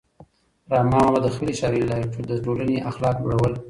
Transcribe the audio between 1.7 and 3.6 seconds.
له لارې د ټولنې اخلاق لوړول.